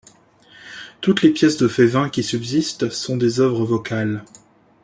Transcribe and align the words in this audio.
Toutes 1.01 1.21
les 1.21 1.29
pièces 1.29 1.57
de 1.57 1.67
Févin 1.67 2.09
qui 2.09 2.23
subsistent 2.23 2.89
sont 2.89 3.17
des 3.17 3.39
œuvres 3.39 3.65
vocales. 3.65 4.25